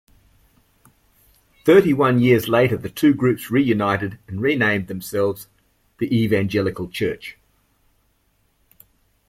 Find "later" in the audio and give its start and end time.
2.49-2.75